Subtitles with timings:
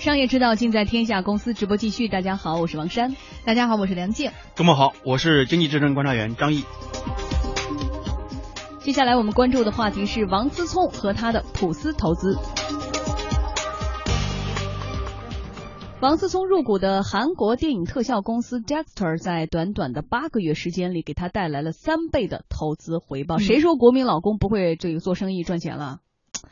[0.00, 2.08] 商业之道尽在天下公司直播继续。
[2.08, 3.14] 大家好，我是王珊。
[3.44, 4.30] 大家好，我是梁静。
[4.54, 6.64] 周末好，我是经济之声观察员张毅。
[8.78, 12.38] 接下来我们关注的话题是王思聪和他的普思投资。
[16.00, 23.36] 王思聪入股的韩国电影特效公司 Dexter 在短短的八个月时间里，给他带来了三倍的投资回报。
[23.36, 25.98] 谁说国民老公不会这个做生意赚钱了？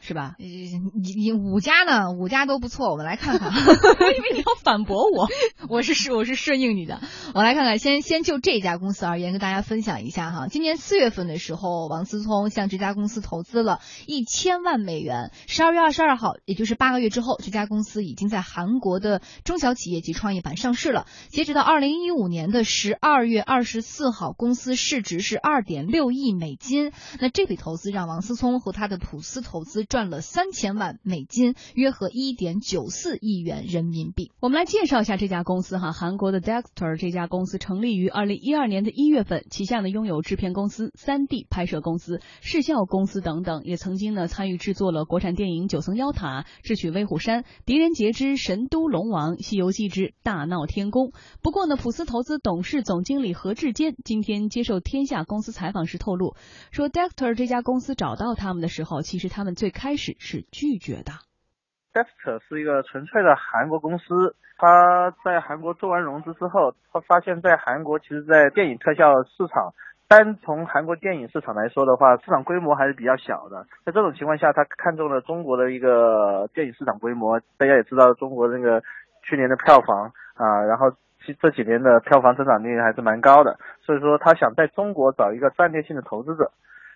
[0.01, 0.37] 是吧？
[0.39, 0.79] 你
[1.17, 2.13] 你五家呢？
[2.13, 3.51] 五家都不错，我们来看看。
[3.53, 5.29] 我以为你要反驳我，
[5.69, 7.01] 我是是我是顺应你的。
[7.35, 10.47] 我来看看，先先就这家公司而言，跟大家分享一下哈。
[10.47, 15.33] 今年四月份的时候，王思聪向这家公司投资了一千万美元。
[15.47, 21.07] 十二月二十二号，也就是八个月之后，这家公司已经在韩国的中小企业及创业板上市了。
[21.29, 26.93] 截止到二零一五年的十二月二十四号，公司市值是二点六亿美金。
[27.21, 29.88] 那这笔投资让王思聪和他的普思投资。
[29.89, 34.31] 赚了三千万美金，约合一点九四亿元人民币。
[34.39, 51.07] 我们来介绍一下这家公司哈，韩国的 Dexter 这家公司成立于二零一二年的一月份，旗下呢拥有制片公司、三 D 拍摄公司、视效公司等等，也曾经呢参与制作了国产电影《九层妖塔》《智取威虎山》《狄仁杰之神都龙王》《西游记之大闹天宫》。
[51.41, 56.37] 不过呢，普斯投资董事总经理何志坚今天接受天下公司采访时透露，
[56.73, 61.13] 说 Dexter 这家公司找到他们的时候，其实他们最开始是拒绝的。
[61.95, 69.73] Dexter 是一个纯粹的韩国公司，他在韩国做完融资之后，他发现，在韩国其实，在电影特效市场，
[70.09, 73.67] 单从韩国电影市场来说的话，市场规模还是比较小的。
[73.87, 77.41] 在这种情况下，他看中了中国的一个电影市场规模。
[77.57, 78.83] 大家也知道，中国那个
[79.23, 80.93] 去年的票房啊，然后
[81.41, 86.51] 这几年的票房增长率还是蛮高的，所以说他想在中国找一个战略性的投资者。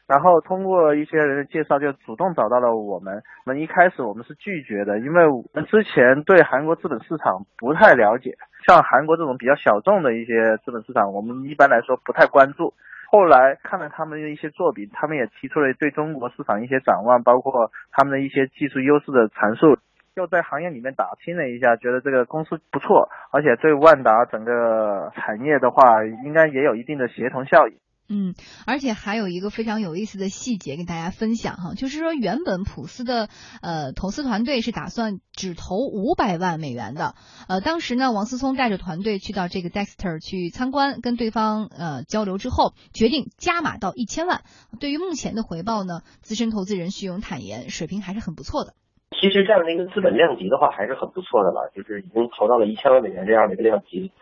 [0.07, 3.23] 然后通过一些人的介绍，就主动找到了我们。
[3.47, 8.37] 那一开始我们是拒绝的，因为我们之前对韩国资本市场不太了解，
[8.67, 12.75] 像韩国这种比较小众的一些资本市场，我们一般来说不太关注。
[13.11, 19.79] 后来看了他们的一些作品，他们也提出了对中国市场一些展望，包括他们的一些技术优势的阐述。
[20.15, 27.77] 又在行业里面打听了一下，觉得这个公司不错，而且对万达整个产业的话，应该也有一定的协同效应。
[28.15, 28.35] 嗯，
[28.67, 33.31] 而且还有一个非常有意思的细节跟大家分享哈，就是说原本普斯的
[33.63, 37.15] 呃投资团队是打算只投五百万美元的，
[37.49, 44.43] 呃，当时呢王思聪带着团队去到这个 Dexter 去参观，跟对方呃交流之后，决定加码到一千万。
[44.79, 48.75] 对于目前的回报呢，资深投资人徐勇坦言，水平还是很不错的。
[49.19, 54.13] 其实这样的一个资本量级的话，还是很不错的了，就是已经投到了一千万美元这样的一个量级。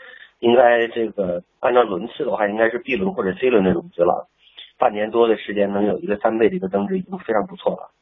[0.41, 4.29] 应该这个按照轮次的话，应该是 B 轮或者 C 轮的融资了。
[4.79, 7.93] 半年多的时间能有一个三倍的一个增值，已经非常不错了。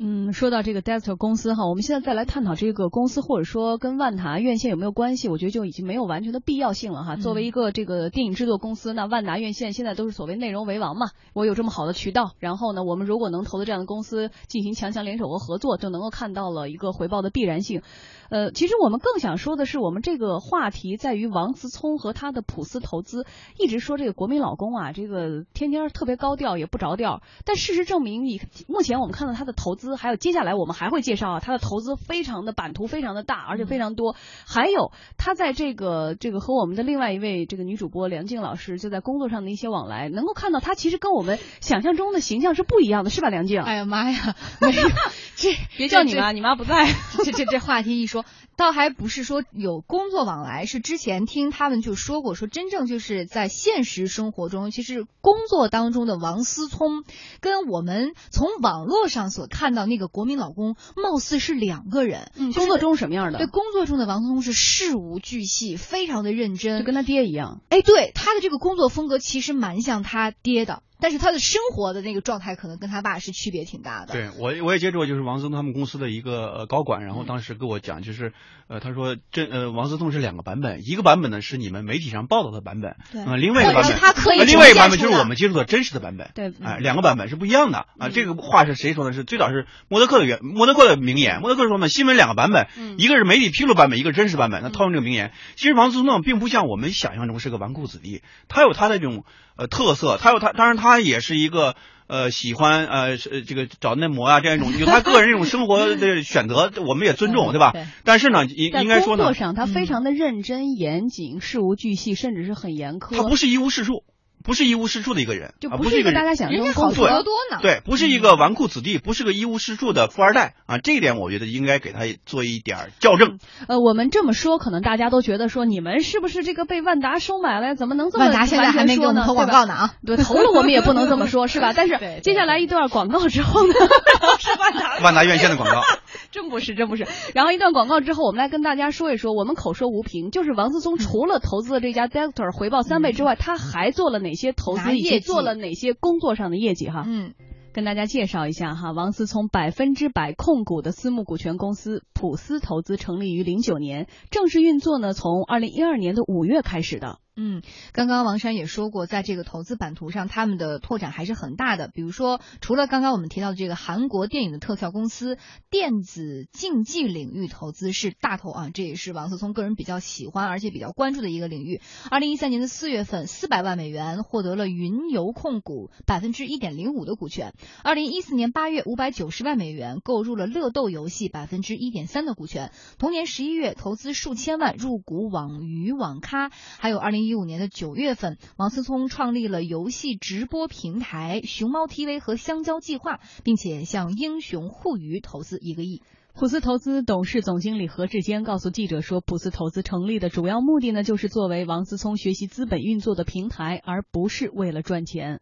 [0.00, 7.16] 嗯，说到这个 Dexter 公司哈，我们现在再来探讨这个公司或者说跟万达院线有没有关系，我觉得就已经没有完全的必要性了哈。
[7.16, 17.82] 作为一个这个电影制作公司，那万达院线现在都是所谓内容为王嘛，我有这么好的渠道，然后呢，我们如果能投资这样的公司进行强强联手和合作，就能够看到了一个回报的必然性。
[18.30, 23.26] 呃，其实我们更想说的是，我们这个话题在于王思聪和他的普思投资，
[23.58, 27.20] 一直说这个国民老公啊，这个天天特别高调也不着调。
[27.44, 34.14] 但事实证明，你目前我们看到他的投资，还有接下来我们还会介绍啊，他的投资非常的版图非常的大，而且非常多。
[34.46, 43.60] 还有他在这个这个和我们的另外一位这个女主播梁静老师就在工作上的一些往来，能够看到他其实跟我们想象中的形象是不一样的，是吧，梁静？
[43.62, 44.88] 哎呀妈呀， 没有，
[45.36, 46.86] 这别叫你妈，你妈不在。
[47.24, 48.24] 这这这话题一说。
[48.56, 57.04] 倒还不是说有工作往来，是之前听他们就说过，说真正就是在现实生活中，其实工作当中的王思聪，
[57.40, 62.30] 跟我们从网络上所看到那个国民老公，貌似是两个人。
[62.36, 63.38] 嗯，工作中什么样的？
[63.38, 67.60] 对，工作中的王思聪是事无巨细，非常的认真，就跟他爹一样。
[67.68, 70.82] 哎，对，他的这个工作风格其实蛮像他爹的。
[71.00, 74.12] 但是他的生活的那个状态可能跟他爸是区别挺大的。
[74.12, 78.32] 对我我也接触过，就是王思聪他们公司的一个呃高管，然后当时跟我讲，就是
[78.66, 88.08] 呃他说这呃王思聪是两个版本，一个版本呢是你们媒体上报道的版本，对，另外一个版本他可以另外一个版本就是我们接触的真实的版本，对，哎，两个版本是不一样的啊。
[88.08, 89.12] 这个话是谁说的？
[89.12, 92.66] 是最早是莫德克的原莫德克的名言，莫德克说呢，新闻两个版本，
[92.98, 94.62] 一个是媒体披露版本，一个是真实版本。
[94.62, 99.24] 那套用这个名言，其实王思聪呢并不像我们想象中是个纨绔子弟，他有他的这种
[99.56, 101.74] 呃特色，他有他，当然他也是一个。
[102.10, 107.74] 呃，喜欢呃这个找嫩模啊，这样一种有他个人这种生活的 选择，我们也尊重，对吧？
[108.02, 113.14] 但是呢，应应该说呢，工作上他非常的认真严谨，事无巨细，甚至是很严苛。
[113.14, 114.04] 他不是一无是处。
[114.44, 117.58] 不是一无是处的一个人，就不是一个大家想象中好处多呢。
[117.60, 123.38] 对，不是一个纨绔子弟，不是个一无是处的富二代啊，这一点我觉得应该给他做一点校正。
[123.66, 127.74] 呃，我们这么说，可能大家都觉得说你们是不是这个被万达收买了？
[127.74, 129.94] 怎么能这么万达现在还没给我们投广告呢啊？
[130.06, 131.72] 对，投了我们也不能这么说，是吧？
[131.76, 133.74] 但是接下来一段广告之后呢，
[134.38, 135.82] 是万达万达院线的广告。
[136.32, 137.06] 真不是，真不是。
[137.34, 144.80] 然后一段广告之后，我们来跟大家说一说，我们口说无凭，就是王思聪除了投资的这家 Delta 回报三倍之外，他还做了哪些投资，
[145.20, 147.04] 做了哪些工作上的业绩哈？
[147.06, 147.34] 嗯，
[147.72, 157.18] 跟大家介绍一下哈，王思聪百分之百控股的私募股权公司普思投资成立于零九年，正式运作呢从二零一二年的五月开始的。
[157.40, 157.62] 嗯，
[157.92, 161.86] 刚刚王珊也说过，在这个投资版图上，他们的拓展还是很大的。
[161.86, 165.38] 比如说，除了刚刚我们提到的这个韩国电影的特效公司，
[165.70, 171.80] 电子竞技领域投资是大头啊，这也是王思聪个人比较喜欢而且比较关注的一个领域。
[172.10, 177.54] 二零一三年的四月份，四百万美元获得了云游控股百分之一点零五的股权。
[177.84, 182.72] 二零一四年八月，五百九十万美元购入了乐斗游戏百分之一点三的股权。
[182.98, 186.50] 同年十一月，投资数千万入股网鱼网咖，
[186.80, 187.27] 还有二零一。
[187.28, 196.02] 一五年的九月份，王思聪创立了游戏直播平台熊猫 TV 和香蕉计划，并且向英雄互娱投资一个亿。
[196.34, 205.40] 普思投资董事总经理何志坚告诉记者说：“普思投资成立的主要目的呢，就是作为王思聪学习资本运作的平台，而不是为了赚钱。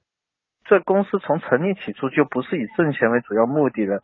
[0.69, 4.03] 这公司从成立起初就不是以挣钱为主要目的的。”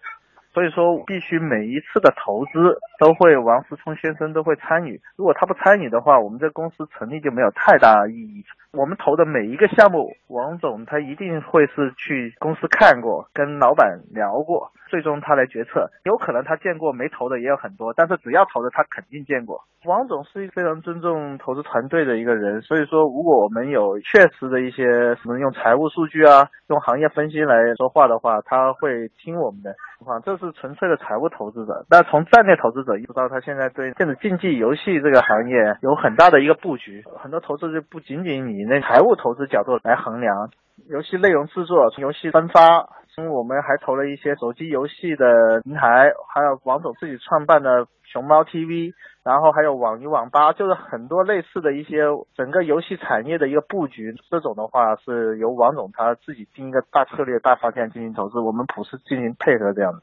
[0.52, 5.00] 所以说，必须每一次的投资都会王思聪先生都会参与。
[5.16, 8.44] 如果他不参与的话，我们这公司成立就没有太大意义。
[8.72, 14.72] 我们投的每一个项目，王总他一定会是去公司看过，跟老板聊过。
[14.88, 19.62] 最终他来决策，有可能他见过没投的也有很多，但是只要投的他肯定见过。
[19.86, 24.84] 王总是一个非常尊重投资团队的一个人，所以说如果我们有确实的一些
[25.16, 29.70] 什么用财务数据啊，用行业分析来说话的话，他会听我们的。
[30.04, 31.86] 啊，这是纯粹的财务投资者。
[31.88, 40.50] 那从战略投资者，一直到他现在对电子竞技游戏这个行业有很大的一个布局，很多投资就不仅仅你以那财务投资角度来衡量，
[40.88, 42.88] 游戏内容制作、游戏分发。
[43.30, 48.94] 我们还投了一些手机游戏的平台，还有王总自己创办的熊猫 TV，
[49.24, 52.04] 然后还有网鱼网吧，就是很多类似的一些
[52.36, 54.14] 整个游戏产业的一个布局。
[54.30, 60.02] 这种的话是由王总他自己定一个大策略、大方向进行投资，我们普思进行配合这样的。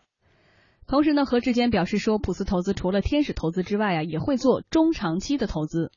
[0.85, 5.91] 同时呢，何志坚表示说，普思投资除了天使投资之外啊，也会做中长期的投资，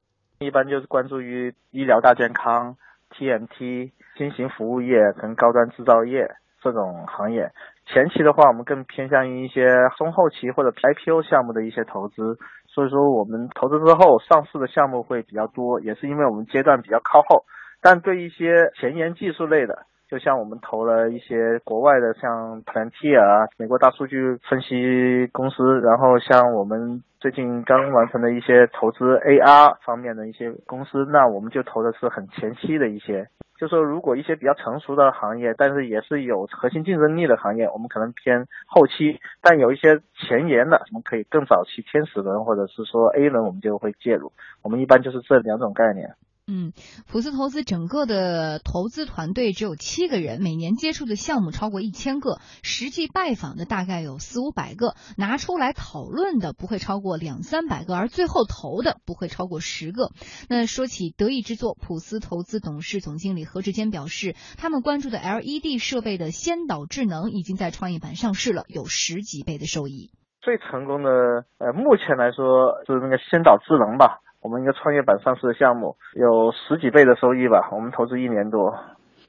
[0.45, 2.77] 一般就是关注于医疗大健康、
[3.11, 6.29] TMT、新型服务业跟高端制造业。
[6.63, 7.51] 这种行业
[7.87, 9.67] 前期的话，我们更偏向于一些
[9.99, 17.45] 中后期或者 IPO 项目的一些投资，所以说我们投资之后上市的项目会比较多，也是因为我们阶段比较靠后。
[17.81, 33.27] 但对一些前沿技术类的，就像我们投了一些国外的，像 Palantir 美国大数据分析公司，然后像我们最近刚完成的一些投资 AR 方面的一些公司，那我们就投的是很前期的一些。
[33.57, 44.31] 就说如果一些比较成熟的行业，但是也是有核心竞争力的行业，我们可能偏后期；但有一些前沿的，我们可以更早期天使轮或者是说 A 轮，我们就会介入。
[44.63, 46.13] 我们一般就是这两种概念。
[46.55, 46.75] 嗯，
[47.11, 60.11] 普思投资整个的投资团队只有七个人，每年接触的项目超过一千个，实际拜访的大概有四五百个，拿出来讨论的不会超过两三百个，而最后投的不会超过十个。
[60.51, 70.11] 那说起得意之作，普思投资董事总经理何志坚表示，他们关注的 LED 设备的先导智能已经在创业板上市了，有十几倍的收益。
[70.43, 71.09] 最成功的，
[71.57, 74.19] 呃，目前来说就是那个先导智能吧。
[74.43, 78.75] 我们一个创业板上市的项目有十几倍的收益吧，我们投资一年多，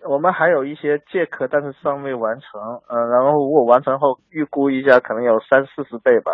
[0.09, 6.31] 我们还有一些借壳，但是尚未完成，嗯，然后如果完成后预估一下，可能有三四十倍吧。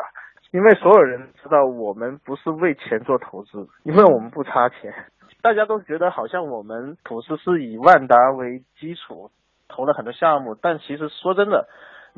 [0.52, 4.92] 因为所有人知道我们不是为钱做投资，因为我们不差钱，
[5.44, 9.30] 大家都觉得好像我们普思是以万达为基础
[9.68, 11.68] 投了很多项目，但其实说真的，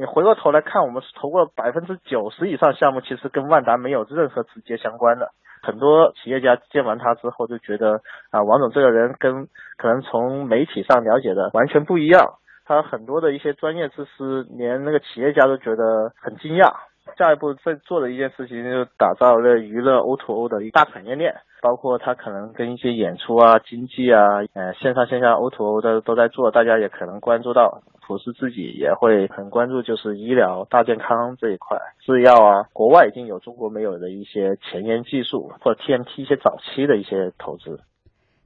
[0.02, 5.30] 你回过头来看，我们投过百分之九十以上项目，其实跟万达没有任何直接相关的。
[5.62, 9.46] 很多企业家见完他之后就觉得啊，王总这个人跟
[9.78, 12.34] 可能从媒体上了解的完全不一样。
[12.66, 16.74] 他很多的一些专业知识，连那个企业家都觉得很惊讶。
[17.18, 21.36] 下一步在做的一件事情，就是打造了娱乐 O to O 的一大产业链。
[21.62, 37.80] 包括他可能跟一些演出啊、经济啊、呃线上线下 O to O 的都在做，大家也可能关注到，普思自己也会很关注，就是医疗大健康这一块，制药啊，国外已经有中国没有的一些前沿技术或者 TMT 一些早期的一些投资。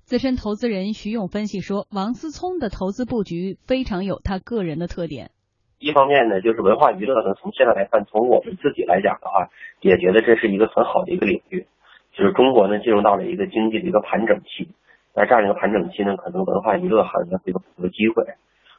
[0.03, 5.31] 资深投资人徐勇分析说，王思聪的投资布局非常有他个人的特点。
[5.79, 9.49] 一方面呢，就是文化娱乐呢，从现在来看，从我们自己来讲的话，
[9.81, 11.65] 也觉得这是一个很好的一个领域。
[12.13, 14.69] 就是中国呢，进入到了一个经济的一个盘整期，
[15.13, 18.23] 那这样一个盘整期呢，可能文化娱乐行业会有很多机会。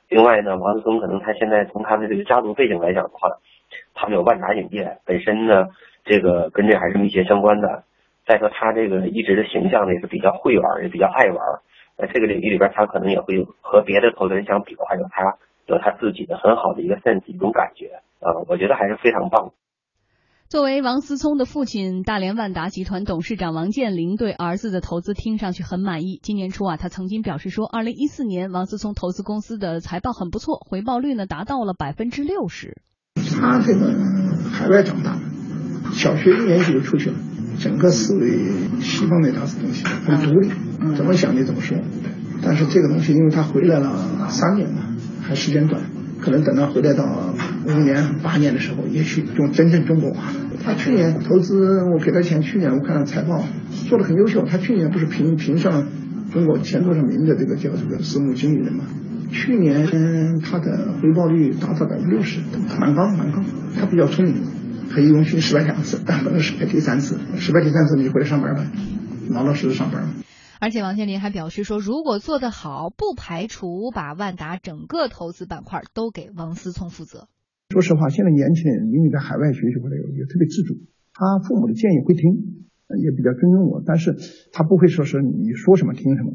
[0.08, 3.38] 另外呢，王思聪可能他现在从他的这个家族背景来讲的话，
[3.94, 5.66] 他们有万达影业，本身呢，
[6.04, 7.84] 这个跟这还是密切相关的。
[8.26, 11.38] 再说他这个一直的形象呢也是比较会玩，也比较爱玩。
[11.96, 15.36] 在这个领域里边，他可能也会和别的投资人相比的话，有他
[15.66, 19.52] 有他自己的很好的一个 sense 一种感觉啊，我觉得还是非常棒。
[20.48, 26.20] 作为王思聪的父亲，大连万达集团董事长王健林对儿子的投资听上去很满意。
[26.22, 32.80] 今年初啊，他曾经表示说，二零一四年王思聪投资公司的财报很不错，回报率呢达到了百分之六十。
[33.40, 33.92] 他这个
[34.52, 35.18] 海外长大，
[35.90, 37.16] 小学一年级就出去了。
[37.58, 38.28] 整个思维
[38.80, 40.48] 西方那套东西很独立，
[40.94, 41.76] 怎么想就怎么说。
[42.44, 44.85] 但是这个东西，因为他回来了三年嘛，
[45.26, 45.82] 还时间短，
[46.20, 47.34] 可能等到回来到
[47.66, 50.32] 五年、八年的时候，也许就真正中国化。
[50.64, 53.44] 他去年投资，我给他钱，去年我看了财报
[53.88, 54.44] 做的很优秀。
[54.44, 55.86] 他去年不是评评上
[56.32, 58.84] 中国前多少名的这个叫这个私募经理人嘛？
[59.30, 62.40] 去年他的回报率达到百分之六十，
[62.78, 63.42] 蛮高蛮高。
[63.78, 64.34] 他比较聪明。
[64.88, 67.18] 可以用去失败两次，但不能失败第三次。
[67.36, 68.62] 失败第三次，你就回来上班吧，
[69.28, 70.04] 老老实实上班。
[70.60, 77.28] 而且王健林还表示说，如果做得好，不排除把万达整个投资板块都给王思聪负责。
[77.70, 80.76] 说实话，现在年轻人因为在海外学习回来，也特别自主。
[81.12, 82.66] 他父母的建议会听，
[83.02, 84.16] 也比较尊重我，但是
[84.52, 86.32] 他不会说是你说什么听什么，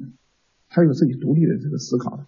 [0.70, 2.26] 他有自己独立的这个思考。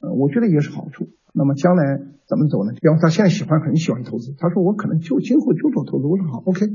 [0.00, 1.08] 呃，我觉得也是好处。
[1.32, 2.72] 那么将来怎么走呢？
[2.72, 6.06] 比方他现在喜欢很喜欢投资，他说我可能就今后就做投资。
[6.06, 6.66] 我说好，OK。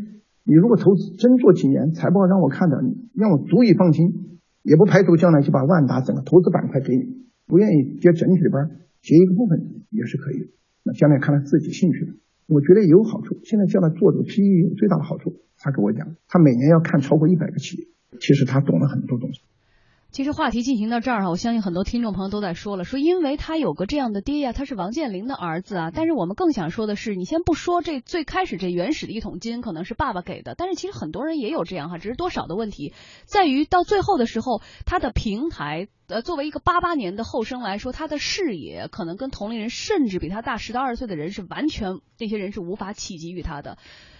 [0.44, 2.78] 你如果投资真做几年，财报让我看的，
[3.13, 7.22] 让我足以放心，也不排除将来就把万达整个投资板块给你。
[7.48, 10.48] 不愿意接整体的班接一个部分也是可以的。
[10.84, 12.13] 那将来看他自己兴趣的，
[12.48, 13.38] 我觉得有好处。
[13.44, 17.88] 现在将来做这个 PE 最大的好处，他跟我讲，他每年要看超过一百个企业，
[18.20, 19.41] 其实他懂了很多东西。
[20.12, 25.89] 其实话题进行到这儿哈，我相信很多听众朋友都在说了，说因为他有个这样的爹呀，他是王健林的儿子啊。
[25.89, 43.77] 但是我们更想说的是，你先不说这最开始这原始的一桶金可能是爸爸给的，但是其实很多人也有这样哈，只是多少的问题，在于到最后的时候，他的平台呃，作为一个八八年的后生来说，他的视野可能跟同龄人甚至比他大十到二十岁的人是完全那些人是无法企及于他的。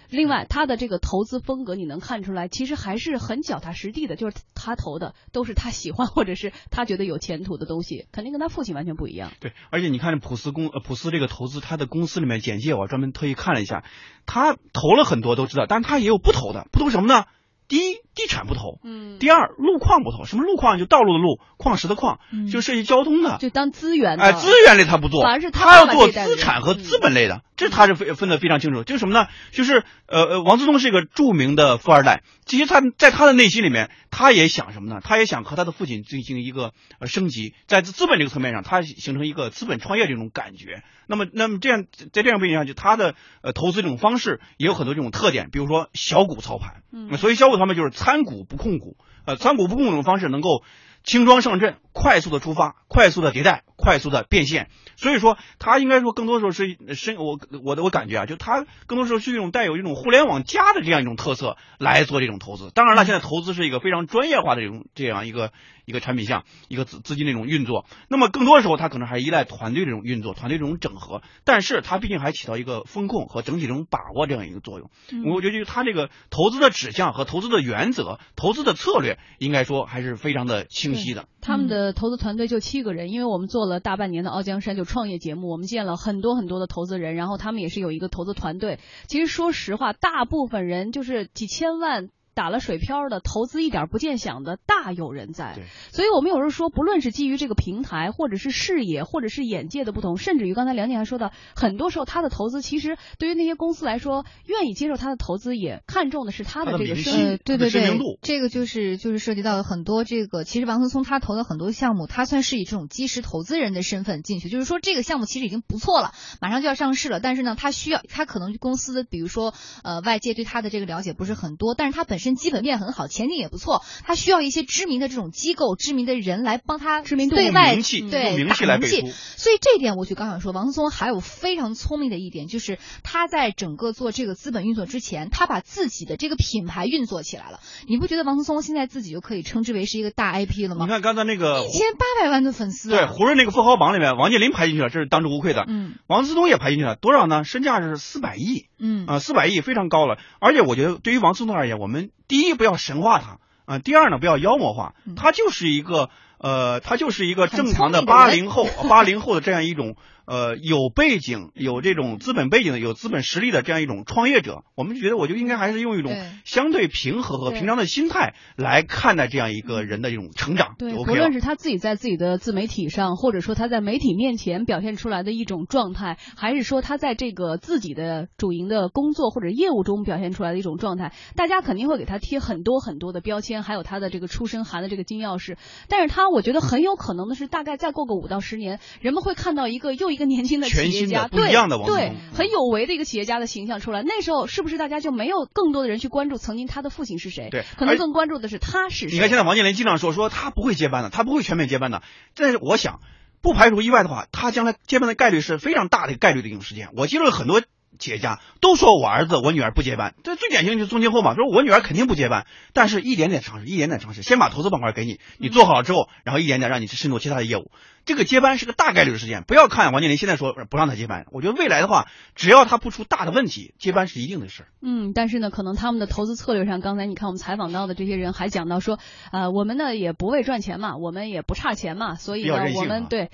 [0.10, 9.31] 另外，他的这个投资风格，你能看出来，其实还是很脚踏实地的，就是他投的都是他喜欢或者是他觉得有前途的东西，肯定跟他父亲完全不一样。
[9.39, 13.86] 对，而且你看普斯公呃普斯这个投资，他的公司里面简介，我专门特意看了一下，
[14.25, 17.25] 他投了很多都知道，但是他也有不投的，不投什么呢？
[17.72, 20.25] 第一，地产不投；嗯，第二，路况不投。
[20.25, 20.78] 什么路况？
[20.78, 22.20] 就道路的路，矿石的矿，
[22.51, 24.20] 就涉及交通的，就当资源。
[24.20, 27.44] 哎，资源类他不做，反而是他要做资产和资本类的。
[27.56, 28.84] 这他是分分的非常清楚。
[28.84, 29.28] 就是什么呢？
[29.51, 32.24] 就是呃呃，王思聪是一个著名的富二代。
[32.46, 35.00] 其实他在他的内心里面，他也想什么呢？
[35.01, 40.84] 他也想和他的父亲进行一个呃升级，在资本这个层面上，他形成一个资本创业这种感觉。
[41.08, 46.82] 那么，那么这样在这样背景下，就他的呃投资这种方式也有很多这种特点，比如说小股操盘。
[46.92, 50.63] 嗯，所以小股他们就是参股不控股，呃，参股不控股的方式能够
[51.03, 54.69] 轻装上阵，快速的出发，快速的迭代，快速的变现。
[54.95, 62.71] 所以说，它应该说更多时候是深我我的我感觉啊，就它更多时候是一种带有一种互联网加的这样一种特色来做这种投资。
[62.74, 65.51] 当然了，现在投资是一个非常专业化的这种这样一个
[65.86, 67.86] 一个产品项，一个资资金的一种运作。
[68.07, 71.24] 那么更多的时候，它可能还依赖团队这种运作，团队这种整合。
[71.43, 74.91] 但是它毕竟还起到一个风控和整体这种把握这样一个作用。
[75.25, 81.27] 我觉得就是他这个投资的指向和投资的原则、投资的策略，应该说还是非常的清晰的。
[81.41, 88.79] 他们的呃投资团队就七个人，因为我们做了大半年的《傲江山》就创业节目，我们见了很多很多的投资人，然后他们也是有一个投资团队。
[89.07, 92.09] 其实说实话，大部分人就是几千万。
[92.41, 95.60] 打了水漂的投资一点不见响的大有人在，
[95.91, 122.30] 所以我们有时候说，不论是基于这个平台，或者是视野，或者是眼界的不同，甚至于刚才梁姐还说到，很多时候他的投资其实对于那些公司来说，愿意接受他的投资，也看重的是他的这个声誉，对对对，这个就是就是涉及到了很多这个，其实王思聪他投的很多项目，他算是以这种基石投资人的身份进去，就是说这个项目其实已经不错了，马上就要上市了，但是呢，他需要他可能公司比如说呃外界对他的这个了解不是很多，但是他本身。
[122.31, 129.07] 身基本面很好，前景也不错，他需要一些知名的这种机构、知名的人来帮他知名度对外名气对名气打名气来背书。
[129.38, 137.59] 所以这一点，我就刚想说，王思聪还有非常聪明的一点，就是他在整个做这个资本运作之前，他把自己的这个品牌运作起来了。
[137.88, 140.91] 你不觉得王思聪现在自己就可以称之为是一个大 IP 了吗你？
[140.91, 145.65] 看刚才那个一千八百万的粉丝、对啊，胡润那个富豪榜里面，王健林排进去了，这是当之无愧的。
[145.67, 147.43] 嗯王思聪也排进去了，多少呢？
[147.43, 150.17] 身价是四百亿嗯啊，四百亿非常高了。
[150.39, 159.97] 而且我觉得对于王思聪而言，我们第一不要神化他啊，第二呢不要妖魔化，他就是一个呃，他就是一个正常的八零后八零后的这样一种
[160.31, 164.63] 呃有背景、有这种资本背景的、有资本实力的这样一种创业者。
[164.75, 171.33] 我们觉得，我就应该还是用一种相对平和和平常的心态来看待这样一个人的一种成长，对，无论。
[171.33, 185.55] 是他自己在自己的自媒体上，或者说他在媒体面前表现出来的一种状态，还是说他在这个自己的主营的工作或者业务中表现出来的一种状态，大家肯定会给他贴很多很多的标签，还有他的这个出身含的这个金钥匙。
[185.88, 194.04] 但是他，我觉得很有可能的是，大概再过个五到十年，人们会看到一个又一个年轻的企全业家，对样的王对，很有为的一个企业家的形象出来。
[194.04, 197.50] 那时候是不是大家就没有更多的人去关注曾经他的父亲是谁？
[197.51, 199.12] 对可能更关注的是他是谁。
[199.12, 202.01] 你看现在王健林经常说说他不会接班的，他不会全面接班的。
[202.36, 203.01] 但是我想，
[203.42, 206.90] 不排除意外的话，他将来接班的概率是非常大的概率的一种事件。
[206.96, 207.62] 我接触了很多
[208.00, 217.71] 企业家，都说我儿子、我女儿不接班，这最典型就是宗庆后嘛，说我女儿肯定不接班，但是一点点尝试，一点点尝试，先把投资板块给你，你做好了之后，然后一点点让你去渗透其他的业务。
[218.03, 224.67] 这个接班是个大概率的事件，不要看王健林现在说不让他接班，我觉得未来的话，只要他不出大的问题，接班是一定的事儿。
[224.81, 228.98] 嗯，但是呢，可能他们的投资策略上，刚才你看我们采访到的这些人还讲到说，
[229.31, 233.29] 呃，我们呢也不为赚钱嘛，我们也不差钱嘛，所以呢我们对。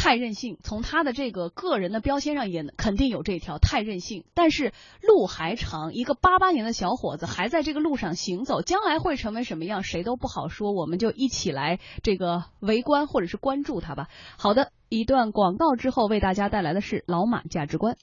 [0.00, 4.24] 太任性，从他的这个个人的标签上也肯定有这条太任性。
[4.32, 10.72] 但是路还长，一个八八年的小伙子还在这个路上行走，将来会成为什么样，谁都不好说。
[10.72, 14.08] 我们就一起来这个围观或者是关注他吧。
[14.38, 17.98] 好的，一段广告之后，为大家带来的是老马价值观。